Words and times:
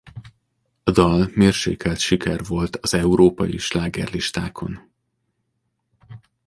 A 0.83 0.91
dal 0.91 1.31
mérsékelt 1.35 1.99
siker 1.99 2.43
volt 2.47 2.75
az 2.75 2.93
európai 2.93 3.57
slágerlistákon. 3.57 4.91